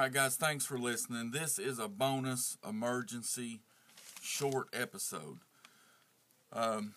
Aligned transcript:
right, 0.00 0.12
guys, 0.12 0.34
thanks 0.34 0.66
for 0.66 0.76
listening. 0.76 1.30
This 1.30 1.56
is 1.56 1.78
a 1.78 1.86
bonus 1.86 2.58
emergency 2.68 3.60
short 4.20 4.66
episode. 4.72 5.38
Um, 6.52 6.94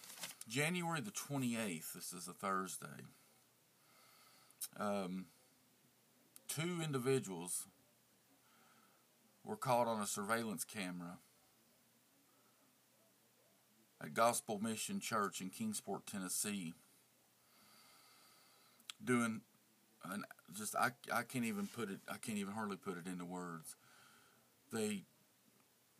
January 0.49 1.01
the 1.01 1.11
28th, 1.11 1.93
this 1.93 2.11
is 2.11 2.27
a 2.27 2.33
Thursday. 2.33 2.87
Um, 4.79 5.27
two 6.47 6.81
individuals 6.83 7.67
were 9.43 9.57
caught 9.57 9.85
on 9.85 10.01
a 10.01 10.07
surveillance 10.07 10.63
camera 10.63 11.19
at 14.01 14.15
Gospel 14.15 14.59
Mission 14.59 14.99
Church 14.99 15.39
in 15.39 15.51
Kingsport, 15.51 16.07
Tennessee, 16.07 16.73
doing 19.03 19.41
an 20.11 20.23
just 20.53 20.75
I 20.75 20.91
I 21.11 21.23
can't 21.23 21.45
even 21.45 21.67
put 21.67 21.89
it 21.89 21.99
I 22.07 22.17
can't 22.17 22.37
even 22.37 22.53
hardly 22.53 22.77
put 22.77 22.97
it 22.97 23.07
into 23.07 23.25
words. 23.25 23.75
They 24.71 25.03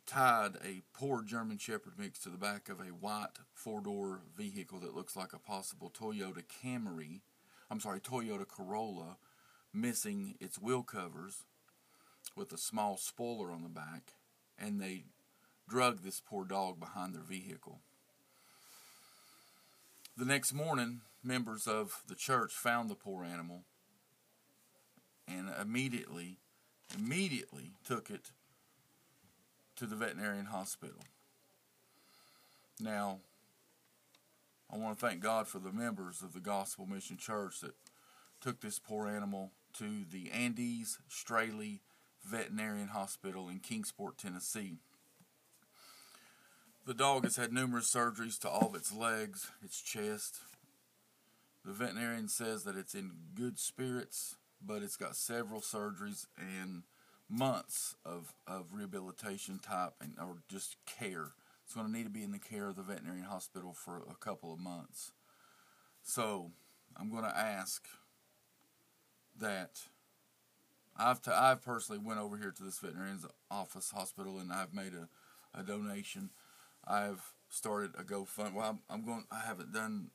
tied 0.06 0.56
a 0.64 0.82
poor 0.94 1.22
German 1.22 1.58
Shepherd 1.58 1.98
mix 1.98 2.18
to 2.20 2.30
the 2.30 2.38
back 2.38 2.68
of 2.68 2.80
a 2.80 2.84
white 2.84 3.38
four-door 3.52 4.20
vehicle 4.36 4.80
that 4.80 4.94
looks 4.96 5.16
like 5.16 5.32
a 5.34 5.38
possible 5.38 5.90
Toyota 5.90 6.42
Camry. 6.42 7.20
I'm 7.70 7.80
sorry, 7.80 8.00
Toyota 8.00 8.48
Corolla, 8.48 9.18
missing 9.72 10.36
its 10.40 10.58
wheel 10.58 10.82
covers 10.82 11.44
with 12.34 12.52
a 12.52 12.58
small 12.58 12.96
spoiler 12.96 13.50
on 13.50 13.62
the 13.62 13.68
back, 13.68 14.14
and 14.58 14.80
they 14.80 15.04
drug 15.68 16.02
this 16.02 16.22
poor 16.26 16.46
dog 16.46 16.80
behind 16.80 17.14
their 17.14 17.22
vehicle. 17.22 17.80
The 20.16 20.24
next 20.24 20.54
morning, 20.54 21.02
members 21.22 21.66
of 21.66 22.02
the 22.08 22.14
church 22.14 22.52
found 22.52 22.88
the 22.88 22.94
poor 22.94 23.24
animal 23.24 23.64
and 25.28 25.50
immediately, 25.60 26.38
immediately 26.96 27.72
took 27.86 28.10
it 28.10 28.30
to 29.76 29.86
the 29.86 29.96
veterinarian 29.96 30.46
hospital. 30.46 31.00
Now, 32.80 33.18
I 34.72 34.76
want 34.76 34.98
to 34.98 35.06
thank 35.06 35.20
God 35.20 35.48
for 35.48 35.58
the 35.58 35.72
members 35.72 36.22
of 36.22 36.32
the 36.32 36.40
Gospel 36.40 36.86
Mission 36.86 37.16
Church 37.16 37.60
that 37.60 37.74
took 38.40 38.60
this 38.60 38.78
poor 38.78 39.08
animal 39.08 39.52
to 39.78 40.04
the 40.10 40.30
Andes 40.30 40.98
Straley 41.08 41.80
Veterinarian 42.24 42.88
Hospital 42.88 43.48
in 43.48 43.60
Kingsport, 43.60 44.18
Tennessee. 44.18 44.78
The 46.86 46.94
dog 46.94 47.24
has 47.24 47.36
had 47.36 47.52
numerous 47.52 47.92
surgeries 47.92 48.38
to 48.40 48.48
all 48.48 48.68
of 48.68 48.74
its 48.74 48.92
legs, 48.92 49.50
its 49.62 49.80
chest. 49.80 50.40
The 51.64 51.72
veterinarian 51.72 52.28
says 52.28 52.64
that 52.64 52.76
it's 52.76 52.94
in 52.94 53.12
good 53.34 53.58
spirits, 53.58 54.36
but 54.64 54.82
it's 54.82 54.96
got 54.96 55.16
several 55.16 55.60
surgeries 55.60 56.26
and 56.36 56.82
months 57.28 57.94
of, 58.04 58.32
of 58.46 58.66
rehabilitation 58.72 59.58
type 59.58 59.92
and 60.00 60.14
or 60.20 60.38
just 60.48 60.76
care. 60.86 61.32
It's 61.64 61.74
going 61.74 61.86
to 61.86 61.92
need 61.92 62.04
to 62.04 62.10
be 62.10 62.22
in 62.24 62.32
the 62.32 62.38
care 62.38 62.68
of 62.68 62.76
the 62.76 62.82
veterinarian 62.82 63.26
hospital 63.26 63.74
for 63.74 64.02
a 64.10 64.14
couple 64.14 64.52
of 64.52 64.58
months. 64.58 65.12
So 66.02 66.52
I'm 66.96 67.10
going 67.10 67.24
to 67.24 67.36
ask 67.36 67.86
that 69.38 69.80
I've 70.96 71.20
I've 71.32 71.62
personally 71.62 72.00
went 72.02 72.18
over 72.18 72.36
here 72.36 72.50
to 72.50 72.62
this 72.62 72.78
veterinarian's 72.78 73.26
office 73.50 73.90
hospital 73.90 74.38
and 74.38 74.52
I've 74.52 74.74
made 74.74 74.92
a, 74.94 75.08
a 75.58 75.62
donation. 75.62 76.30
I've 76.86 77.32
started 77.50 77.92
a 77.98 78.02
GoFund. 78.02 78.54
Well, 78.54 78.68
I'm, 78.70 78.78
I'm 78.90 79.04
going. 79.04 79.24
I 79.30 79.40
haven't 79.46 79.72
done 79.72 80.10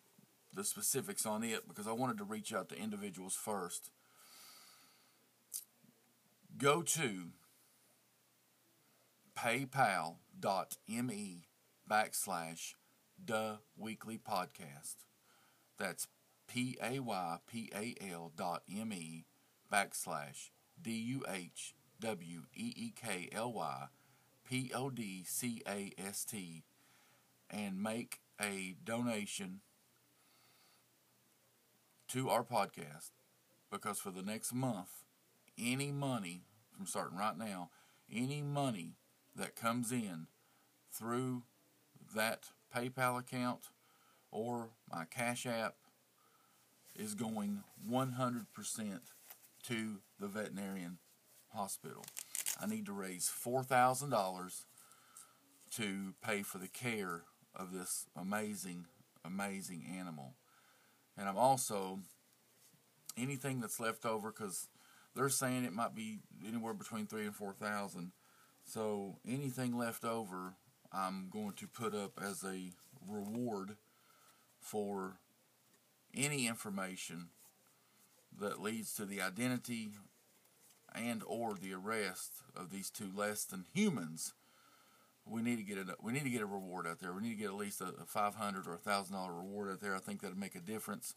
the 0.53 0.63
specifics 0.63 1.25
on 1.25 1.43
it 1.43 1.67
because 1.67 1.87
I 1.87 1.93
wanted 1.93 2.17
to 2.17 2.23
reach 2.23 2.53
out 2.53 2.69
to 2.69 2.77
individuals 2.77 3.35
first. 3.35 3.91
Go 6.63 6.81
to 6.81 7.31
paypal.me 9.37 10.15
backslash 11.91 12.75
Duh 13.25 13.57
weekly 13.75 14.17
podcast. 14.17 14.95
That's 15.77 16.07
P 16.47 16.77
A 16.81 17.01
Y 17.01 17.37
P 17.45 17.69
A 17.75 17.95
L 18.09 18.31
dot 18.33 18.63
M 18.73 18.93
E 18.93 19.25
backslash 19.69 20.51
D 20.81 20.91
U 20.91 21.25
H 21.29 21.75
W 21.99 22.43
E 22.55 22.73
E 22.77 22.93
K 22.95 23.27
L 23.33 23.51
Y 23.51 23.87
P 24.45 24.71
O 24.73 24.89
D 24.89 25.25
C 25.27 25.61
A 25.67 25.91
S 25.97 26.23
T 26.23 26.63
and 27.49 27.83
make 27.83 28.21
a 28.41 28.77
donation 28.81 29.59
to 32.07 32.29
our 32.29 32.45
podcast 32.45 33.09
because 33.69 33.99
for 33.99 34.11
the 34.11 34.23
next 34.23 34.53
month, 34.53 35.03
any 35.59 35.91
money 35.91 36.45
from 36.75 36.85
starting 36.85 37.17
right 37.17 37.37
now, 37.37 37.69
any 38.11 38.41
money 38.41 38.95
that 39.35 39.55
comes 39.55 39.91
in 39.91 40.27
through 40.91 41.43
that 42.15 42.49
PayPal 42.75 43.19
account 43.19 43.69
or 44.31 44.69
my 44.91 45.05
Cash 45.05 45.45
App 45.45 45.75
is 46.95 47.15
going 47.15 47.63
100% 47.89 48.45
to 49.67 49.99
the 50.19 50.27
veterinarian 50.27 50.97
hospital. 51.53 52.05
I 52.59 52.67
need 52.67 52.85
to 52.85 52.93
raise 52.93 53.31
$4,000 53.31 54.63
to 55.75 56.13
pay 56.23 56.43
for 56.43 56.57
the 56.59 56.67
care 56.67 57.23
of 57.55 57.73
this 57.73 58.05
amazing, 58.15 58.85
amazing 59.25 59.85
animal. 59.97 60.35
And 61.17 61.27
I'm 61.27 61.37
also, 61.37 61.99
anything 63.17 63.59
that's 63.59 63.79
left 63.79 64.05
over, 64.05 64.31
because 64.31 64.67
they're 65.15 65.29
saying 65.29 65.63
it 65.63 65.73
might 65.73 65.95
be 65.95 66.19
anywhere 66.47 66.73
between 66.73 67.05
three 67.05 67.25
and 67.25 67.35
4,000. 67.35 68.11
So 68.65 69.17
anything 69.27 69.77
left 69.77 70.03
over, 70.03 70.55
I'm 70.91 71.29
going 71.29 71.53
to 71.53 71.67
put 71.67 71.93
up 71.93 72.19
as 72.21 72.43
a 72.43 72.71
reward 73.07 73.77
for 74.59 75.17
any 76.15 76.47
information 76.47 77.29
that 78.39 78.61
leads 78.61 78.93
to 78.95 79.05
the 79.05 79.21
identity 79.21 79.91
and 80.95 81.23
or 81.25 81.55
the 81.55 81.73
arrest 81.73 82.43
of 82.55 82.69
these 82.69 82.89
two 82.89 83.09
less 83.13 83.43
than 83.43 83.65
humans. 83.73 84.33
We 85.25 85.41
need 85.41 85.57
to 85.57 85.63
get 85.63 85.77
a 85.77 85.95
we 86.01 86.11
need 86.11 86.23
to 86.23 86.29
get 86.29 86.41
a 86.41 86.45
reward 86.45 86.85
out 86.85 86.99
there. 86.99 87.13
We 87.13 87.21
need 87.21 87.31
to 87.31 87.41
get 87.41 87.47
at 87.47 87.55
least 87.55 87.81
a, 87.81 87.93
a 88.01 88.05
500 88.05 88.67
or 88.67 88.73
a 88.73 88.77
thousand 88.77 89.15
dollar 89.15 89.33
reward 89.33 89.71
out 89.71 89.81
there. 89.81 89.95
I 89.95 89.99
think 89.99 90.21
that'd 90.21 90.37
make 90.37 90.55
a 90.55 90.59
difference 90.59 91.15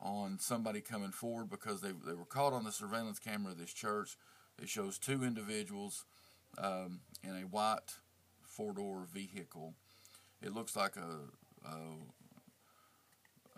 on 0.00 0.38
somebody 0.38 0.80
coming 0.80 1.10
forward 1.10 1.50
because 1.50 1.80
they, 1.80 1.92
they 2.06 2.14
were 2.14 2.24
caught 2.24 2.52
on 2.52 2.64
the 2.64 2.72
surveillance 2.72 3.18
camera 3.18 3.52
of 3.52 3.58
this 3.58 3.72
church 3.72 4.16
it 4.60 4.68
shows 4.68 4.98
two 4.98 5.24
individuals 5.24 6.04
um, 6.58 7.00
in 7.22 7.30
a 7.30 7.46
white 7.46 7.96
four-door 8.42 9.06
vehicle 9.12 9.74
it 10.42 10.54
looks 10.54 10.76
like 10.76 10.96
a, 10.96 11.68
a 11.68 11.76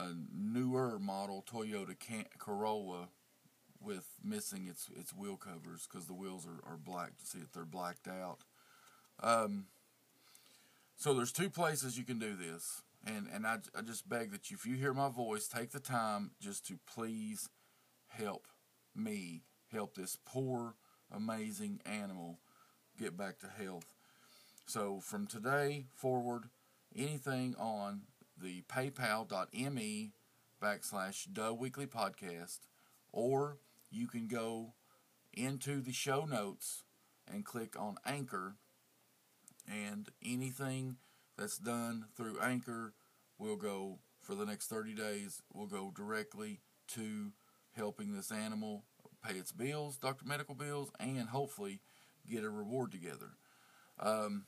a 0.00 0.14
newer 0.34 0.98
model 0.98 1.44
Toyota 1.46 1.94
Corolla 2.38 3.08
with 3.80 4.06
missing 4.22 4.66
its 4.68 4.88
its 4.96 5.14
wheel 5.14 5.36
covers 5.36 5.86
because 5.90 6.06
the 6.06 6.14
wheels 6.14 6.46
are, 6.46 6.72
are 6.72 6.76
black. 6.76 7.12
See 7.22 7.38
if 7.38 7.52
they're 7.52 7.64
blacked 7.64 8.08
out. 8.08 8.38
Um, 9.22 9.66
so 10.96 11.14
there's 11.14 11.32
two 11.32 11.50
places 11.50 11.98
you 11.98 12.04
can 12.04 12.18
do 12.18 12.34
this, 12.34 12.82
and 13.06 13.26
and 13.32 13.46
I, 13.46 13.58
I 13.76 13.82
just 13.82 14.08
beg 14.08 14.30
that 14.32 14.50
you, 14.50 14.56
if 14.56 14.66
you 14.66 14.76
hear 14.76 14.92
my 14.94 15.08
voice, 15.08 15.48
take 15.48 15.70
the 15.70 15.80
time 15.80 16.32
just 16.40 16.66
to 16.66 16.78
please 16.86 17.48
help 18.08 18.46
me 18.94 19.42
help 19.72 19.94
this 19.94 20.16
poor, 20.24 20.74
amazing 21.10 21.80
animal 21.84 22.40
get 22.98 23.16
back 23.16 23.38
to 23.38 23.46
health. 23.46 23.94
So 24.66 25.00
from 25.00 25.26
today 25.26 25.86
forward, 25.94 26.44
anything 26.94 27.54
on 27.58 28.02
the 28.40 28.62
paypal.me 28.62 30.12
backslash 30.62 31.32
Duh 31.32 31.54
weekly 31.54 31.86
podcast, 31.86 32.60
or 33.12 33.58
you 33.90 34.06
can 34.06 34.28
go 34.28 34.74
into 35.32 35.80
the 35.80 35.92
show 35.92 36.24
notes 36.24 36.84
and 37.32 37.44
click 37.44 37.74
on 37.78 37.96
Anchor, 38.04 38.56
and 39.68 40.08
anything 40.24 40.96
that's 41.36 41.58
done 41.58 42.06
through 42.16 42.38
Anchor 42.40 42.94
will 43.40 43.56
go 43.56 43.98
for 44.20 44.34
the 44.34 44.44
next 44.44 44.66
30 44.66 44.94
days, 44.94 45.42
we'll 45.52 45.66
go 45.66 45.92
directly 45.96 46.60
to 46.94 47.32
helping 47.72 48.12
this 48.12 48.30
animal 48.30 48.84
pay 49.26 49.34
its 49.34 49.52
bills, 49.52 49.96
doctor 49.96 50.24
medical 50.26 50.54
bills, 50.54 50.90
and 51.00 51.28
hopefully 51.28 51.80
get 52.30 52.44
a 52.44 52.50
reward 52.50 52.92
together. 52.92 53.32
Um, 53.98 54.44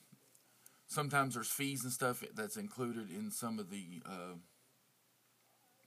sometimes 0.87 1.35
there's 1.35 1.51
fees 1.51 1.83
and 1.85 1.93
stuff 1.93 2.23
that's 2.35 2.57
included 2.57 3.11
in 3.11 3.31
some 3.31 3.59
of 3.59 3.71
the 3.71 4.03
uh, 4.07 4.37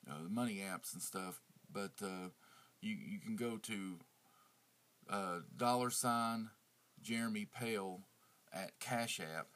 uh, 0.10 0.30
money 0.30 0.63
apps 0.66 0.94
and 0.94 1.01
stuff, 1.01 1.42
but 1.72 1.94
uh, 2.04 2.30
you 2.81 2.96
you 2.96 3.19
can 3.19 3.36
go 3.36 3.58
to 3.58 4.00
uh, 5.10 5.40
dollar 5.56 5.90
sign 5.90 6.50
Jeremy 7.01 7.46
Pell 7.46 8.01
at 8.54 8.80
Cash 8.80 9.19
App. 9.19 9.48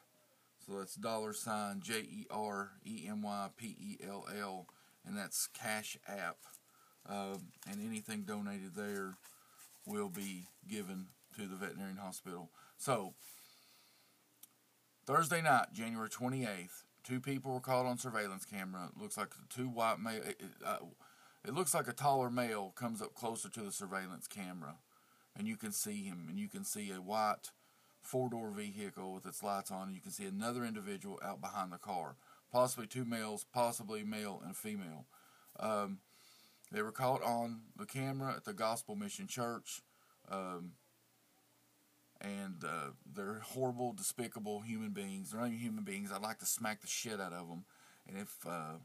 So 0.70 0.78
that's 0.78 0.94
dollar 0.94 1.34
sign 1.34 1.82
J 1.82 2.02
E 2.02 2.28
R 2.30 2.70
E 2.86 3.08
M 3.08 3.24
Y 3.24 3.48
P 3.58 3.76
E 3.80 3.98
L 4.08 4.28
L, 4.40 4.68
and 5.04 5.18
that's 5.18 5.48
Cash 5.48 5.98
App. 6.08 6.38
Uh, 7.10 7.38
and 7.68 7.84
anything 7.84 8.22
donated 8.22 8.76
there 8.76 9.16
will 9.88 10.10
be 10.10 10.44
given 10.70 11.08
to 11.36 11.48
the 11.48 11.56
veterinarian 11.56 11.98
hospital. 11.98 12.52
So, 12.78 13.16
Thursday 15.08 15.42
night, 15.42 15.74
January 15.74 16.10
28th, 16.10 16.84
two 17.04 17.20
people 17.20 17.52
were 17.52 17.60
caught 17.60 17.88
on 17.88 17.98
surveillance 17.98 18.46
camera. 18.46 18.90
It 18.96 19.02
looks 19.02 19.18
like 19.18 19.30
two 19.50 19.70
white 19.70 20.00
male. 20.00 20.22
It, 20.24 20.40
uh, 20.64 20.78
it 21.48 21.56
looks 21.56 21.74
like 21.74 21.88
a 21.88 21.94
taller 21.94 22.30
male 22.30 22.74
comes 22.76 23.02
up 23.02 23.16
closer 23.16 23.50
to 23.50 23.62
the 23.62 23.72
surveillance 23.72 24.28
camera, 24.28 24.76
and 25.36 25.48
you 25.48 25.58
can 25.58 25.72
see 25.72 26.04
him, 26.04 26.28
and 26.30 26.38
you 26.38 26.48
can 26.48 26.64
see 26.64 26.92
a 26.92 27.02
white 27.02 27.50
four 28.02 28.30
door 28.30 28.52
vehicle 28.52 29.14
with 29.14 29.26
its 29.26 29.44
lights 29.44 29.72
on, 29.72 29.94
you 29.94 30.02
can 30.02 30.12
see 30.12 30.26
another 30.26 30.64
individual 30.64 31.20
out 31.24 31.42
behind 31.42 31.72
the 31.72 31.78
car, 31.78 32.16
possibly 32.52 32.88
two 32.88 33.06
males, 33.06 33.46
possibly 33.54 34.04
male 34.04 34.42
and 34.46 34.56
female. 34.56 35.06
Um, 35.60 36.00
they 36.72 36.82
were 36.82 36.92
caught 36.92 37.24
on 37.24 37.62
the 37.76 37.86
camera 37.86 38.34
at 38.36 38.46
the 38.46 38.54
Gospel 38.54 38.96
Mission 38.96 39.28
Church. 39.28 39.82
Um, 40.32 40.74
and 42.22 42.64
uh, 42.64 42.92
they're 43.16 43.42
horrible, 43.44 43.94
despicable 43.94 44.62
human 44.62 44.92
beings. 44.92 45.32
They're 45.32 45.40
not 45.40 45.48
even 45.48 45.60
human 45.60 45.84
beings. 45.84 46.12
I'd 46.12 46.22
like 46.22 46.40
to 46.40 46.46
smack 46.46 46.82
the 46.82 46.88
shit 46.88 47.20
out 47.20 47.34
of 47.34 47.48
them, 47.48 47.66
and 48.08 48.18
if 48.18 48.36
uh, 48.48 48.78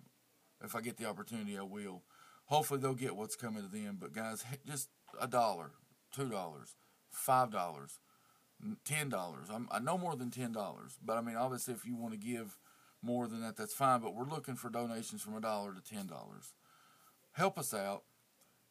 if 0.63 0.75
I 0.75 0.81
get 0.81 0.97
the 0.97 1.07
opportunity, 1.07 1.59
I 1.59 1.63
will. 1.63 2.03
Hopefully, 2.47 2.81
they'll 2.81 2.95
get 2.95 3.17
what's 3.17 3.37
coming 3.37 3.63
to 3.63 3.69
them. 3.69 3.99
But 4.01 4.13
guys, 4.13 4.45
just 4.67 4.89
a 5.21 5.27
dollar, 5.27 5.73
two 6.15 6.29
dollars, 6.29 6.77
five 7.11 7.51
dollars, 7.51 7.99
ten 8.85 9.09
dollars. 9.09 9.49
i'm 9.51 9.69
no 9.85 9.99
more 9.99 10.17
than 10.17 10.31
ten 10.31 10.53
dollars, 10.53 10.99
but 11.05 11.17
I 11.17 11.21
mean, 11.21 11.37
obviously, 11.37 11.75
if 11.75 11.85
you 11.85 11.97
want 11.97 12.13
to 12.13 12.19
give 12.19 12.59
more 13.03 13.27
than 13.29 13.43
that, 13.43 13.57
that's 13.57 13.75
fine. 13.75 14.01
But 14.01 14.15
we're 14.15 14.25
looking 14.29 14.57
for 14.57 14.71
donations 14.71 15.23
from 15.23 15.37
a 15.37 15.41
dollar 15.41 15.75
to 15.75 15.81
ten 15.81 16.07
dollars. 16.07 16.55
Help 17.33 17.59
us 17.59 17.75
out. 17.75 18.05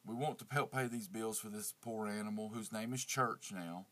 We 0.06 0.14
want 0.14 0.38
to 0.38 0.46
help 0.50 0.72
pay 0.72 0.86
these 0.86 1.08
bills 1.08 1.38
for 1.38 1.48
this 1.48 1.74
poor 1.80 2.08
animal 2.08 2.50
whose 2.50 2.72
name 2.72 2.92
is 2.92 3.04
Church 3.04 3.52
now 3.54 3.86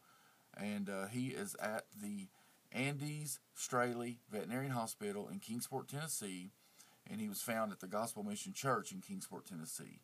and 0.57 0.89
uh, 0.89 1.07
he 1.07 1.29
is 1.29 1.57
at 1.61 1.85
the 2.01 2.29
Andes 2.73 3.41
Straley 3.55 4.19
Veterinarian 4.31 4.73
Hospital 4.73 5.29
in 5.31 5.39
Kingsport, 5.39 5.89
Tennessee, 5.89 6.51
and 7.11 7.21
he 7.21 7.29
was 7.29 7.41
found 7.43 7.73
at 7.73 7.81
the 7.81 7.87
Gospel 7.87 8.23
Mission 8.23 8.53
Church 8.53 8.93
in 8.93 9.01
Kingsport, 9.01 9.47
Tennessee. 9.47 10.01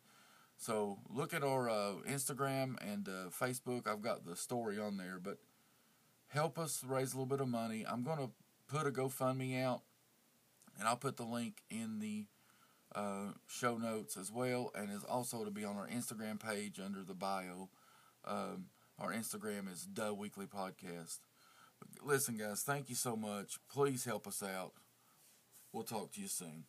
So 0.57 0.99
look 1.09 1.33
at 1.33 1.43
our 1.43 1.69
uh, 1.69 1.93
Instagram 2.07 2.75
and 2.81 3.07
uh, 3.07 3.29
Facebook. 3.29 3.87
I've 3.87 4.01
got 4.01 4.25
the 4.25 4.35
story 4.35 4.77
on 4.77 4.97
there, 4.97 5.19
but 5.21 5.37
help 6.29 6.57
us 6.57 6.83
raise 6.87 7.13
a 7.13 7.17
little 7.17 7.25
bit 7.25 7.41
of 7.41 7.47
money. 7.47 7.85
I'm 7.87 8.03
going 8.03 8.19
to 8.19 8.29
put 8.67 8.87
a 8.87 8.91
GoFundMe 8.91 9.61
out, 9.61 9.81
and 10.77 10.87
I'll 10.87 10.95
put 10.95 11.17
the 11.17 11.23
link 11.23 11.57
in 11.69 11.99
the 11.99 12.25
uh, 12.95 13.33
show 13.47 13.77
notes 13.77 14.17
as 14.17 14.31
well, 14.31 14.71
and 14.75 14.89
is 14.89 15.03
also 15.03 15.43
to 15.43 15.51
be 15.51 15.65
on 15.65 15.75
our 15.75 15.87
Instagram 15.87 16.39
page 16.39 16.79
under 16.83 17.03
the 17.03 17.13
bio. 17.13 17.69
Um, 18.25 18.65
our 18.97 19.11
Instagram 19.13 19.71
is 19.71 19.83
Duh 19.85 20.13
Weekly 20.13 20.45
Podcast. 20.45 21.19
Listen, 22.03 22.37
guys, 22.37 22.61
thank 22.61 22.89
you 22.89 22.95
so 22.95 23.15
much. 23.15 23.57
Please 23.71 24.05
help 24.05 24.27
us 24.27 24.43
out. 24.43 24.73
We'll 25.71 25.83
talk 25.83 26.11
to 26.13 26.21
you 26.21 26.27
soon. 26.27 26.65